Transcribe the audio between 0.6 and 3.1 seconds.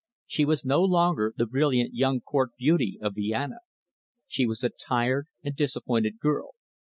no longer the brilliant young Court beauty